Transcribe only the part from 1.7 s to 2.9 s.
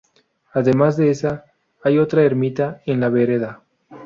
hay otra ermita